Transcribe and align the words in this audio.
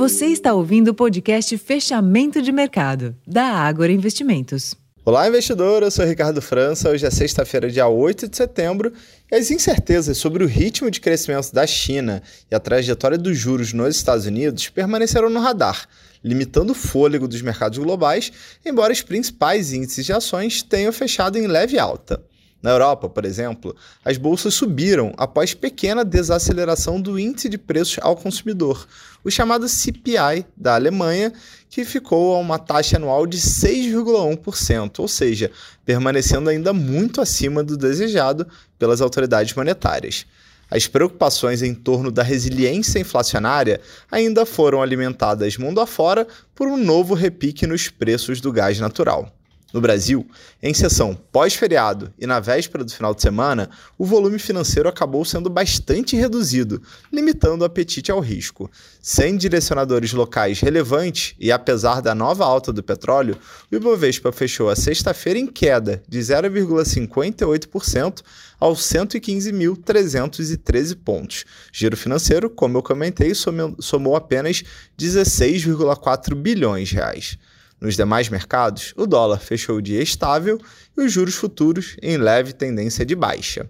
Você 0.00 0.28
está 0.28 0.54
ouvindo 0.54 0.88
o 0.88 0.94
podcast 0.94 1.58
Fechamento 1.58 2.40
de 2.40 2.50
Mercado, 2.50 3.14
da 3.26 3.44
Ágora 3.44 3.92
Investimentos. 3.92 4.74
Olá, 5.04 5.28
investidor. 5.28 5.82
Eu 5.82 5.90
sou 5.90 6.06
Ricardo 6.06 6.40
França. 6.40 6.88
Hoje 6.88 7.04
é 7.04 7.10
sexta-feira, 7.10 7.70
dia 7.70 7.86
8 7.86 8.26
de 8.26 8.34
setembro, 8.34 8.94
e 9.30 9.36
as 9.36 9.50
incertezas 9.50 10.16
sobre 10.16 10.42
o 10.42 10.46
ritmo 10.46 10.90
de 10.90 11.02
crescimento 11.02 11.52
da 11.52 11.66
China 11.66 12.22
e 12.50 12.54
a 12.54 12.58
trajetória 12.58 13.18
dos 13.18 13.36
juros 13.36 13.74
nos 13.74 13.94
Estados 13.94 14.24
Unidos 14.24 14.70
permaneceram 14.70 15.28
no 15.28 15.38
radar, 15.38 15.86
limitando 16.24 16.72
o 16.72 16.74
fôlego 16.74 17.28
dos 17.28 17.42
mercados 17.42 17.76
globais, 17.76 18.32
embora 18.64 18.94
os 18.94 19.02
principais 19.02 19.70
índices 19.70 20.06
de 20.06 20.14
ações 20.14 20.62
tenham 20.62 20.94
fechado 20.94 21.36
em 21.36 21.46
leve 21.46 21.78
alta. 21.78 22.24
Na 22.62 22.70
Europa, 22.70 23.08
por 23.08 23.24
exemplo, 23.24 23.74
as 24.04 24.18
bolsas 24.18 24.52
subiram 24.52 25.14
após 25.16 25.54
pequena 25.54 26.04
desaceleração 26.04 27.00
do 27.00 27.18
índice 27.18 27.48
de 27.48 27.56
preços 27.56 27.98
ao 28.02 28.14
consumidor, 28.14 28.86
o 29.24 29.30
chamado 29.30 29.66
CPI 29.66 30.44
da 30.56 30.74
Alemanha, 30.74 31.32
que 31.70 31.84
ficou 31.84 32.34
a 32.34 32.38
uma 32.38 32.58
taxa 32.58 32.96
anual 32.96 33.26
de 33.26 33.38
6,1%, 33.38 34.98
ou 34.98 35.08
seja, 35.08 35.50
permanecendo 35.86 36.50
ainda 36.50 36.72
muito 36.72 37.20
acima 37.20 37.62
do 37.64 37.76
desejado 37.76 38.46
pelas 38.78 39.00
autoridades 39.00 39.54
monetárias. 39.54 40.26
As 40.70 40.86
preocupações 40.86 41.62
em 41.62 41.74
torno 41.74 42.12
da 42.12 42.22
resiliência 42.22 43.00
inflacionária 43.00 43.80
ainda 44.10 44.46
foram 44.46 44.80
alimentadas 44.80 45.56
mundo 45.56 45.80
afora 45.80 46.26
por 46.54 46.68
um 46.68 46.76
novo 46.76 47.14
repique 47.14 47.66
nos 47.66 47.88
preços 47.88 48.40
do 48.40 48.52
gás 48.52 48.78
natural. 48.78 49.39
No 49.72 49.80
Brasil, 49.80 50.26
em 50.60 50.74
sessão 50.74 51.16
pós-feriado 51.30 52.12
e 52.18 52.26
na 52.26 52.40
véspera 52.40 52.82
do 52.82 52.92
final 52.92 53.14
de 53.14 53.22
semana, 53.22 53.70
o 53.96 54.04
volume 54.04 54.36
financeiro 54.38 54.88
acabou 54.88 55.24
sendo 55.24 55.48
bastante 55.48 56.16
reduzido, 56.16 56.82
limitando 57.12 57.62
o 57.62 57.64
apetite 57.64 58.10
ao 58.10 58.18
risco. 58.18 58.68
Sem 59.00 59.36
direcionadores 59.36 60.12
locais 60.12 60.58
relevantes 60.60 61.36
e 61.38 61.52
apesar 61.52 62.02
da 62.02 62.12
nova 62.14 62.44
alta 62.44 62.72
do 62.72 62.82
petróleo, 62.82 63.38
o 63.70 63.76
Ibovespa 63.76 64.32
fechou 64.32 64.68
a 64.68 64.76
sexta-feira 64.76 65.38
em 65.38 65.46
queda 65.46 66.02
de 66.08 66.18
0,58% 66.18 68.22
aos 68.58 68.80
115.313 68.80 70.96
pontos. 70.96 71.44
Giro 71.72 71.96
financeiro, 71.96 72.50
como 72.50 72.78
eu 72.78 72.82
comentei, 72.82 73.32
somou 73.34 74.16
apenas 74.16 74.64
16,4 74.98 76.34
bilhões 76.34 76.88
de 76.88 76.96
reais. 76.96 77.38
Nos 77.80 77.96
demais 77.96 78.28
mercados, 78.28 78.92
o 78.96 79.06
dólar 79.06 79.38
fechou 79.38 79.76
o 79.76 79.82
dia 79.82 80.02
estável 80.02 80.60
e 80.96 81.00
os 81.00 81.10
juros 81.10 81.34
futuros 81.34 81.96
em 82.02 82.18
leve 82.18 82.52
tendência 82.52 83.06
de 83.06 83.14
baixa. 83.14 83.68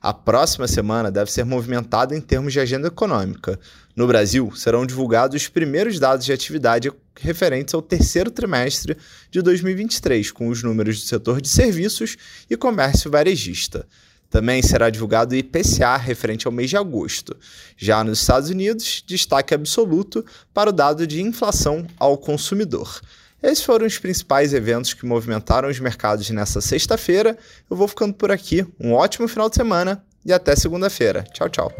A 0.00 0.12
próxima 0.12 0.68
semana 0.68 1.10
deve 1.10 1.32
ser 1.32 1.44
movimentada 1.44 2.14
em 2.14 2.20
termos 2.20 2.52
de 2.52 2.60
agenda 2.60 2.88
econômica. 2.88 3.58
No 3.96 4.06
Brasil, 4.06 4.52
serão 4.54 4.86
divulgados 4.86 5.42
os 5.42 5.48
primeiros 5.48 5.98
dados 5.98 6.26
de 6.26 6.32
atividade 6.32 6.92
referentes 7.18 7.74
ao 7.74 7.80
terceiro 7.80 8.30
trimestre 8.30 8.96
de 9.30 9.40
2023, 9.40 10.30
com 10.30 10.48
os 10.48 10.62
números 10.62 11.00
do 11.00 11.06
setor 11.08 11.40
de 11.40 11.48
serviços 11.48 12.16
e 12.48 12.56
comércio 12.56 13.10
varejista. 13.10 13.86
Também 14.28 14.62
será 14.62 14.90
divulgado 14.90 15.34
o 15.34 15.38
IPCA 15.38 15.96
referente 15.96 16.46
ao 16.46 16.52
mês 16.52 16.68
de 16.68 16.76
agosto. 16.76 17.34
Já 17.76 18.04
nos 18.04 18.20
Estados 18.20 18.50
Unidos, 18.50 19.02
destaque 19.06 19.54
absoluto 19.54 20.24
para 20.52 20.70
o 20.70 20.72
dado 20.72 21.06
de 21.06 21.22
inflação 21.22 21.86
ao 21.98 22.18
consumidor. 22.18 23.00
Esses 23.42 23.62
foram 23.62 23.86
os 23.86 23.98
principais 23.98 24.54
eventos 24.54 24.94
que 24.94 25.06
movimentaram 25.06 25.68
os 25.68 25.78
mercados 25.78 26.28
nessa 26.30 26.60
sexta-feira. 26.60 27.36
Eu 27.70 27.76
vou 27.76 27.86
ficando 27.86 28.14
por 28.14 28.30
aqui. 28.30 28.66
Um 28.80 28.92
ótimo 28.92 29.28
final 29.28 29.48
de 29.48 29.56
semana 29.56 30.02
e 30.24 30.32
até 30.32 30.56
segunda-feira. 30.56 31.24
Tchau, 31.32 31.48
tchau. 31.48 31.72